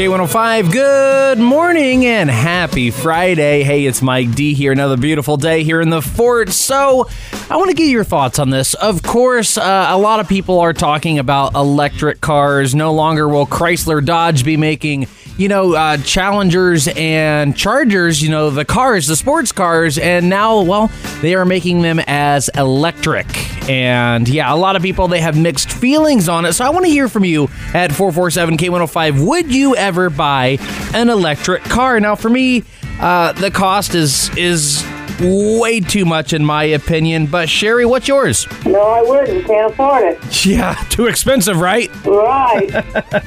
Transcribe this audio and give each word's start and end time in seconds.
K105, 0.00 0.72
good 0.72 1.38
morning 1.38 2.06
and 2.06 2.30
happy 2.30 2.90
Friday. 2.90 3.62
Hey, 3.64 3.84
it's 3.84 4.00
Mike 4.00 4.34
D 4.34 4.54
here. 4.54 4.72
Another 4.72 4.96
beautiful 4.96 5.36
day 5.36 5.62
here 5.62 5.78
in 5.82 5.90
the 5.90 6.00
fort. 6.00 6.48
So, 6.48 7.06
I 7.50 7.58
want 7.58 7.68
to 7.68 7.74
get 7.74 7.90
your 7.90 8.02
thoughts 8.02 8.38
on 8.38 8.48
this. 8.48 8.72
Of 8.72 9.02
course, 9.02 9.58
uh, 9.58 9.88
a 9.90 9.98
lot 9.98 10.18
of 10.18 10.26
people 10.26 10.58
are 10.60 10.72
talking 10.72 11.18
about 11.18 11.54
electric 11.54 12.22
cars. 12.22 12.74
No 12.74 12.94
longer 12.94 13.28
will 13.28 13.44
Chrysler 13.44 14.02
Dodge 14.02 14.42
be 14.42 14.56
making 14.56 15.06
you 15.40 15.48
know, 15.48 15.72
uh, 15.72 15.96
Challengers 15.96 16.86
and 16.88 17.56
Chargers, 17.56 18.20
you 18.20 18.28
know, 18.28 18.50
the 18.50 18.66
cars, 18.66 19.06
the 19.06 19.16
sports 19.16 19.52
cars, 19.52 19.96
and 19.96 20.28
now, 20.28 20.60
well, 20.60 20.92
they 21.22 21.34
are 21.34 21.46
making 21.46 21.80
them 21.80 21.98
as 22.06 22.50
electric. 22.54 23.26
And 23.66 24.28
yeah, 24.28 24.52
a 24.52 24.56
lot 24.56 24.76
of 24.76 24.82
people, 24.82 25.08
they 25.08 25.20
have 25.22 25.38
mixed 25.38 25.72
feelings 25.72 26.28
on 26.28 26.44
it. 26.44 26.52
So 26.52 26.66
I 26.66 26.68
want 26.68 26.84
to 26.84 26.90
hear 26.90 27.08
from 27.08 27.24
you 27.24 27.44
at 27.72 27.90
447 27.90 28.58
K105. 28.58 29.26
Would 29.26 29.54
you 29.54 29.74
ever 29.76 30.10
buy 30.10 30.58
an 30.92 31.08
electric 31.08 31.62
car? 31.62 31.98
Now, 32.00 32.16
for 32.16 32.28
me, 32.28 32.62
uh, 33.00 33.32
the 33.32 33.50
cost 33.50 33.94
is 33.94 34.28
is 34.36 34.84
way 35.20 35.80
too 35.80 36.04
much 36.04 36.32
in 36.32 36.44
my 36.44 36.64
opinion. 36.64 37.26
But 37.26 37.48
Sherry, 37.48 37.84
what's 37.84 38.08
yours? 38.08 38.46
No, 38.66 38.80
I 38.82 39.02
wouldn't. 39.02 39.46
Can't 39.46 39.72
afford 39.72 40.02
it. 40.04 40.18
Yeah, 40.46 40.74
too 40.88 41.06
expensive, 41.06 41.58
right? 41.60 41.90
Right. 42.06 42.64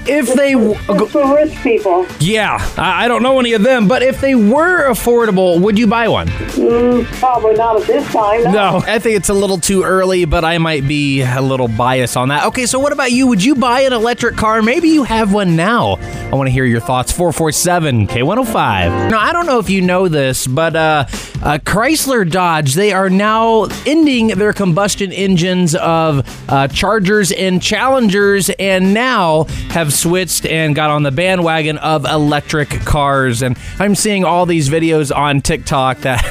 if 0.07 0.33
they, 0.33 0.53
It's 0.55 1.11
for 1.11 1.35
rich 1.35 1.55
people. 1.61 2.07
yeah, 2.19 2.57
I 2.75 3.05
I 3.05 3.07
don't 3.07 3.21
know 3.21 3.39
any 3.39 3.53
of 3.53 3.61
them, 3.61 3.87
but 3.87 4.01
if 4.01 4.19
they 4.19 4.33
were 4.33 4.89
affordable, 4.89 5.61
would 5.61 5.77
you 5.77 5.85
buy 5.85 6.07
one? 6.07 6.27
Mm, 6.27 7.05
probably 7.19 7.53
not 7.53 7.79
at 7.81 7.85
this 7.87 8.11
time. 8.11 8.43
No, 8.51 8.81
I 8.87 8.97
think 8.97 9.17
it's 9.17 9.29
a 9.29 9.33
little 9.33 9.59
too 9.59 9.83
early, 9.83 10.25
but 10.25 10.43
I 10.43 10.57
might 10.57 10.87
be 10.87 11.21
a 11.21 11.41
little 11.41 11.67
biased 11.67 12.17
on 12.17 12.29
that. 12.29 12.45
Okay, 12.47 12.65
so 12.65 12.79
what 12.79 12.93
about 12.93 13.11
you? 13.11 13.27
Would 13.27 13.43
you 13.43 13.53
buy 13.55 13.81
an 13.81 13.93
electric 13.93 14.35
car? 14.37 14.61
Maybe 14.63 14.89
you 14.89 15.03
have 15.03 15.31
one 15.33 15.55
now. 15.55 15.97
I 16.31 16.35
want 16.35 16.47
to 16.47 16.51
hear 16.51 16.65
your 16.65 16.79
thoughts. 16.81 17.11
447 17.11 18.07
K105. 18.07 19.11
Now, 19.11 19.19
I 19.19 19.33
don't 19.33 19.45
know 19.45 19.59
if 19.59 19.69
you 19.69 19.81
know 19.81 20.07
this, 20.07 20.47
but 20.47 20.75
uh, 20.75 21.05
uh, 21.43 21.59
Chrysler 21.83 22.23
Dodge, 22.29 22.75
they 22.75 22.93
are 22.93 23.09
now 23.09 23.67
ending 23.85 24.27
their 24.27 24.53
combustion 24.53 25.11
engines 25.11 25.75
of 25.75 26.23
uh, 26.49 26.69
Chargers 26.69 27.33
and 27.33 27.61
Challengers 27.61 28.49
and 28.57 28.93
now 28.93 29.43
have 29.71 29.91
switched 29.91 30.45
and 30.45 30.75
got 30.75 30.91
on 30.91 31.03
the 31.03 31.11
bandwagon 31.11 31.77
of 31.79 32.05
electric 32.05 32.69
cars. 32.69 33.41
And 33.41 33.57
I'm 33.79 33.95
seeing 33.95 34.23
all 34.23 34.45
these 34.45 34.69
videos 34.69 35.13
on 35.13 35.41
TikTok 35.41 35.97
that, 35.99 36.21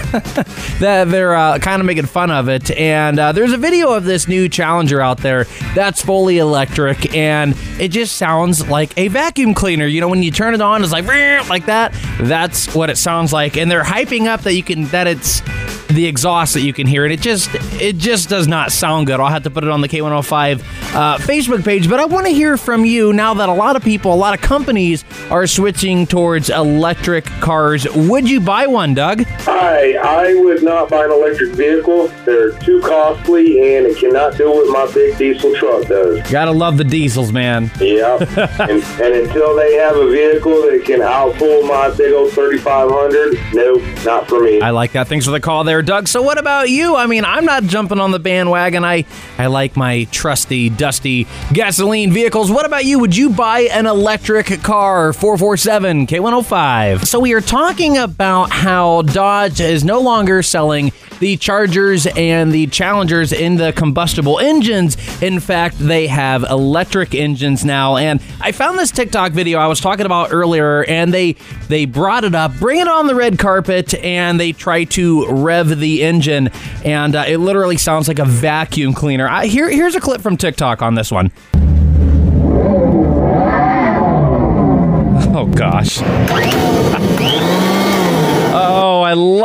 that 0.80 1.10
they're 1.10 1.34
uh, 1.34 1.58
kind 1.58 1.80
of 1.80 1.86
making 1.86 2.06
fun 2.06 2.30
of 2.30 2.48
it. 2.48 2.70
And 2.70 3.18
uh, 3.18 3.32
there's 3.32 3.52
a 3.52 3.58
video 3.58 3.92
of 3.92 4.04
this 4.04 4.26
new 4.26 4.48
Challenger 4.48 5.02
out 5.02 5.18
there 5.18 5.44
that's 5.74 6.00
fully 6.00 6.38
electric 6.38 7.14
and 7.14 7.54
it 7.78 7.88
just 7.88 8.16
sounds 8.16 8.68
like 8.68 8.96
a 8.96 9.08
vacuum 9.08 9.52
cleaner. 9.52 9.86
You 9.86 10.00
know, 10.00 10.08
when 10.08 10.22
you 10.22 10.30
turn 10.30 10.54
it 10.54 10.62
on, 10.62 10.82
it's 10.82 10.92
like, 10.92 11.04
like 11.50 11.66
that. 11.66 11.92
That's 12.22 12.74
what 12.74 12.88
it 12.88 12.96
sounds 12.96 13.34
like. 13.34 13.58
And 13.58 13.70
they're 13.70 13.84
hyping 13.84 14.28
up 14.28 14.40
that 14.44 14.54
you 14.54 14.62
can, 14.62 14.84
that 14.84 15.06
it's, 15.06 15.41
the 15.92 16.06
exhaust 16.06 16.54
that 16.54 16.62
you 16.62 16.72
can 16.72 16.86
hear, 16.86 17.04
and 17.04 17.12
it 17.12 17.20
just 17.20 17.50
it 17.80 17.96
just 17.96 18.28
does 18.28 18.48
not 18.48 18.72
sound 18.72 19.06
good. 19.06 19.20
I'll 19.20 19.28
have 19.28 19.44
to 19.44 19.50
put 19.50 19.64
it 19.64 19.70
on 19.70 19.80
the 19.80 19.88
K105 19.88 20.60
uh, 20.94 21.18
Facebook 21.18 21.64
page. 21.64 21.88
But 21.88 22.00
I 22.00 22.04
want 22.04 22.26
to 22.26 22.32
hear 22.32 22.56
from 22.56 22.84
you 22.84 23.12
now 23.12 23.34
that 23.34 23.48
a 23.48 23.54
lot 23.54 23.76
of 23.76 23.82
people, 23.82 24.12
a 24.12 24.16
lot 24.16 24.34
of 24.34 24.40
companies 24.40 25.04
are 25.30 25.46
switching 25.46 26.06
towards 26.06 26.50
electric 26.50 27.24
cars. 27.40 27.86
Would 27.94 28.28
you 28.28 28.40
buy 28.40 28.66
one, 28.66 28.94
Doug? 28.94 29.24
Hi, 29.24 29.94
I 29.94 30.34
would 30.34 30.62
not 30.62 30.88
buy 30.88 31.04
an 31.04 31.12
electric 31.12 31.52
vehicle. 31.54 32.08
They're 32.24 32.52
too 32.58 32.80
costly 32.80 33.76
and 33.76 33.86
it 33.86 33.98
cannot 33.98 34.36
do 34.36 34.50
what 34.50 34.68
my 34.70 34.92
big 34.92 35.16
diesel 35.18 35.54
truck 35.54 35.86
does. 35.86 36.30
Gotta 36.30 36.52
love 36.52 36.78
the 36.78 36.84
diesels, 36.84 37.32
man. 37.32 37.70
Yeah, 37.80 38.16
and, 38.60 38.82
and 38.82 39.14
until 39.14 39.56
they 39.56 39.74
have 39.74 39.96
a 39.96 40.08
vehicle 40.08 40.62
that 40.62 40.82
can 40.84 41.00
outpull 41.00 41.66
my 41.66 41.94
big 41.96 42.12
old 42.12 42.32
3500, 42.32 43.38
nope, 43.54 43.82
not 44.04 44.28
for 44.28 44.42
me. 44.42 44.60
I 44.60 44.70
like 44.70 44.92
that. 44.92 45.08
Thanks 45.08 45.24
for 45.24 45.32
the 45.32 45.40
call 45.40 45.64
there, 45.64 45.81
Doug. 45.82 46.08
So 46.08 46.22
what 46.22 46.38
about 46.38 46.70
you? 46.70 46.96
I 46.96 47.06
mean, 47.06 47.24
I'm 47.24 47.44
not 47.44 47.64
jumping 47.64 48.00
on 48.00 48.10
the 48.10 48.18
bandwagon. 48.18 48.84
I 48.84 49.04
I 49.38 49.46
like 49.46 49.76
my 49.76 50.04
trusty, 50.04 50.70
dusty 50.70 51.26
gasoline 51.52 52.12
vehicles. 52.12 52.50
What 52.50 52.66
about 52.66 52.84
you? 52.84 52.98
Would 53.00 53.16
you 53.16 53.30
buy 53.30 53.60
an 53.72 53.86
electric 53.86 54.62
car? 54.62 55.12
447 55.12 56.06
K105. 56.06 57.06
So 57.06 57.20
we 57.20 57.32
are 57.34 57.40
talking 57.40 57.98
about 57.98 58.50
how 58.50 59.02
Dodge 59.02 59.60
is 59.60 59.84
no 59.84 60.00
longer 60.00 60.42
selling 60.42 60.92
the 61.22 61.36
Chargers 61.36 62.08
and 62.08 62.50
the 62.50 62.66
Challengers 62.66 63.32
in 63.32 63.54
the 63.54 63.72
combustible 63.72 64.40
engines. 64.40 64.96
In 65.22 65.38
fact, 65.38 65.78
they 65.78 66.08
have 66.08 66.42
electric 66.42 67.14
engines 67.14 67.64
now. 67.64 67.96
And 67.96 68.20
I 68.40 68.50
found 68.50 68.76
this 68.76 68.90
TikTok 68.90 69.30
video 69.30 69.60
I 69.60 69.68
was 69.68 69.78
talking 69.78 70.04
about 70.04 70.32
earlier, 70.32 70.82
and 70.82 71.14
they 71.14 71.36
they 71.68 71.84
brought 71.84 72.24
it 72.24 72.34
up, 72.34 72.58
bring 72.58 72.80
it 72.80 72.88
on 72.88 73.06
the 73.06 73.14
red 73.14 73.38
carpet, 73.38 73.94
and 73.94 74.40
they 74.40 74.50
try 74.50 74.82
to 74.82 75.28
rev 75.28 75.78
the 75.78 76.02
engine, 76.02 76.48
and 76.84 77.14
uh, 77.14 77.24
it 77.28 77.38
literally 77.38 77.76
sounds 77.76 78.08
like 78.08 78.18
a 78.18 78.24
vacuum 78.24 78.92
cleaner. 78.92 79.28
I, 79.28 79.46
here, 79.46 79.70
here's 79.70 79.94
a 79.94 80.00
clip 80.00 80.22
from 80.22 80.36
TikTok 80.36 80.82
on 80.82 80.96
this 80.96 81.12
one. 81.12 81.30
Oh 85.34 85.46
gosh. 85.54 86.00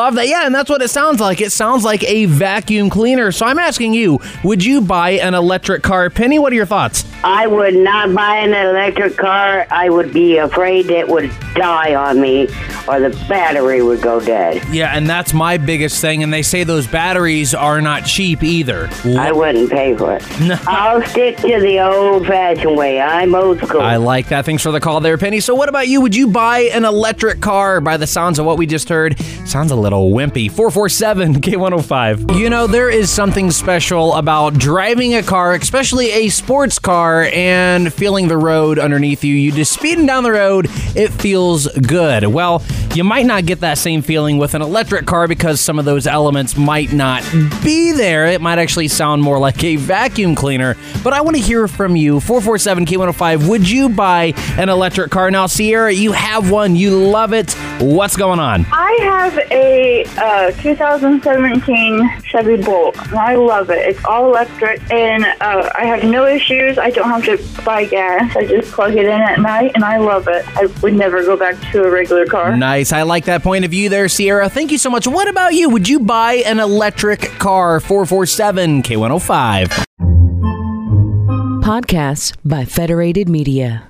Love 0.07 0.15
that. 0.15 0.29
Yeah, 0.29 0.45
and 0.45 0.55
that's 0.55 0.69
what 0.69 0.81
it 0.81 0.87
sounds 0.87 1.19
like. 1.19 1.41
It 1.41 1.51
sounds 1.51 1.83
like 1.83 2.01
a 2.05 2.27
vacuum 2.27 2.89
cleaner. 2.89 3.33
So 3.33 3.45
I'm 3.45 3.59
asking 3.59 3.93
you, 3.93 4.21
would 4.41 4.63
you 4.63 4.79
buy 4.79 5.09
an 5.09 5.33
electric 5.33 5.83
car? 5.83 6.09
Penny, 6.09 6.39
what 6.39 6.53
are 6.53 6.55
your 6.55 6.65
thoughts? 6.65 7.03
I 7.27 7.45
would 7.45 7.75
not 7.75 8.15
buy 8.15 8.37
an 8.37 8.53
electric 8.53 9.17
car. 9.17 9.67
I 9.69 9.89
would 9.89 10.13
be 10.13 10.37
afraid 10.37 10.89
it 10.89 11.09
would 11.09 11.29
die 11.55 11.93
on 11.93 12.21
me 12.21 12.47
or 12.87 13.01
the 13.01 13.09
battery 13.27 13.81
would 13.81 14.01
go 14.01 14.21
dead. 14.21 14.63
Yeah, 14.71 14.95
and 14.95 15.09
that's 15.09 15.33
my 15.33 15.57
biggest 15.57 15.99
thing. 15.99 16.23
And 16.23 16.31
they 16.31 16.41
say 16.41 16.63
those 16.63 16.87
batteries 16.87 17.53
are 17.53 17.81
not 17.81 18.05
cheap 18.05 18.43
either. 18.43 18.89
I 19.03 19.33
wouldn't 19.33 19.69
pay 19.69 19.95
for 19.95 20.15
it. 20.15 20.39
No. 20.39 20.57
I'll 20.67 21.03
stick 21.03 21.35
to 21.37 21.59
the 21.59 21.81
old 21.81 22.25
fashioned 22.27 22.77
way. 22.77 23.01
I'm 23.01 23.35
old 23.35 23.59
school. 23.59 23.81
I 23.81 23.97
like 23.97 24.29
that. 24.29 24.45
Thanks 24.45 24.63
for 24.63 24.71
the 24.71 24.79
call 24.79 25.01
there, 25.01 25.17
Penny. 25.17 25.41
So, 25.41 25.53
what 25.53 25.67
about 25.67 25.87
you? 25.89 25.99
Would 26.01 26.15
you 26.15 26.27
buy 26.27 26.59
an 26.59 26.85
electric 26.85 27.41
car? 27.41 27.81
By 27.81 27.97
the 27.97 28.07
sounds 28.07 28.39
of 28.39 28.45
what 28.45 28.57
we 28.57 28.65
just 28.65 28.87
heard, 28.87 29.19
sounds 29.45 29.71
a 29.71 29.75
little 29.75 30.11
wimpy. 30.11 30.49
447 30.49 31.35
K105. 31.41 32.39
You 32.39 32.49
know, 32.49 32.67
there 32.67 32.89
is 32.89 33.09
something 33.09 33.51
special 33.51 34.13
about 34.13 34.53
driving 34.53 35.15
a 35.15 35.23
car, 35.23 35.53
especially 35.53 36.11
a 36.11 36.29
sports 36.29 36.79
and 37.23 37.93
feeling 37.93 38.27
the 38.27 38.37
road 38.37 38.79
underneath 38.79 39.23
you. 39.23 39.33
You 39.33 39.51
just 39.51 39.73
speeding 39.73 40.05
down 40.05 40.23
the 40.23 40.31
road, 40.31 40.67
it 40.95 41.09
feels 41.09 41.67
good. 41.67 42.25
Well, 42.25 42.63
you 42.93 43.03
might 43.03 43.25
not 43.25 43.45
get 43.45 43.59
that 43.59 43.77
same 43.77 44.01
feeling 44.01 44.37
with 44.37 44.53
an 44.53 44.61
electric 44.61 45.05
car 45.05 45.27
because 45.27 45.61
some 45.61 45.79
of 45.79 45.85
those 45.85 46.07
elements 46.07 46.57
might 46.57 46.93
not 46.93 47.23
be 47.63 47.91
there. 47.91 48.25
It 48.27 48.41
might 48.41 48.59
actually 48.59 48.87
sound 48.87 49.21
more 49.21 49.39
like 49.39 49.63
a 49.63 49.75
vacuum 49.75 50.35
cleaner. 50.35 50.75
But 51.03 51.13
I 51.13 51.21
want 51.21 51.35
to 51.35 51.41
hear 51.41 51.67
from 51.67 51.95
you. 51.95 52.19
447 52.19 52.85
K105. 52.85 53.47
Would 53.47 53.69
you 53.69 53.89
buy 53.89 54.33
an 54.57 54.69
electric 54.69 55.11
car? 55.11 55.29
Now, 55.29 55.45
Sierra, 55.45 55.91
you 55.91 56.11
have 56.11 56.51
one. 56.51 56.75
You 56.75 56.97
love 56.97 57.33
it. 57.33 57.55
What's 57.79 58.15
going 58.15 58.39
on? 58.39 58.65
I 58.71 58.97
have 59.03 59.37
a 59.51 60.03
uh, 60.17 60.51
2017 60.63 62.21
Chevy 62.23 62.57
Bolt, 62.57 62.97
and 62.97 63.13
I 63.15 63.35
love 63.35 63.69
it. 63.69 63.77
It's 63.87 64.03
all 64.03 64.25
electric, 64.29 64.81
and 64.91 65.23
uh, 65.23 65.69
I 65.75 65.85
have 65.85 66.03
no 66.03 66.25
issues. 66.25 66.79
I 66.79 66.89
don't 66.89 67.07
have 67.07 67.23
to 67.25 67.61
buy 67.63 67.85
gas. 67.85 68.35
I 68.35 68.47
just 68.47 68.71
plug 68.71 68.95
it 68.95 69.05
in 69.05 69.21
at 69.21 69.39
night, 69.39 69.73
and 69.75 69.83
I 69.83 69.97
love 69.97 70.27
it. 70.27 70.43
I 70.57 70.65
would 70.81 70.95
never 70.95 71.23
go 71.23 71.37
back 71.37 71.55
to 71.71 71.83
a 71.83 71.91
regular 71.91 72.25
car. 72.25 72.57
Nice. 72.57 72.91
I 72.91 73.03
like 73.03 73.25
that 73.25 73.43
point 73.43 73.63
of 73.63 73.69
view 73.69 73.89
there, 73.89 74.09
Sierra. 74.09 74.49
Thank 74.49 74.71
you 74.71 74.79
so 74.79 74.89
much. 74.89 75.07
What 75.07 75.27
about 75.27 75.53
you? 75.53 75.69
Would 75.69 75.87
you 75.87 75.99
buy 75.99 76.35
an 76.47 76.59
electric 76.59 77.21
car? 77.37 77.79
447 77.79 78.81
K105. 78.81 79.83
Podcasts 81.61 82.35
by 82.43 82.65
Federated 82.65 83.29
Media. 83.29 83.87